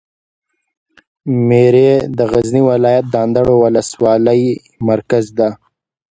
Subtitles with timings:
[1.47, 4.39] میری د غزني ولایت د اندړو د ولسوالي
[4.89, 5.49] مرکز ده.